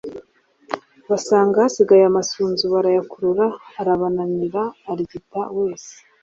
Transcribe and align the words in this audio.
basanga 1.09 1.55
hasigaye 1.65 2.03
amasunzu. 2.07 2.63
barayakurura, 2.73 3.45
arabananira, 3.81 4.63
arigita 4.91 5.41
wese. 5.57 5.93